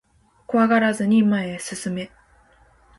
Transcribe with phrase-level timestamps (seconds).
[0.47, 2.11] 怖がらずに前へ進め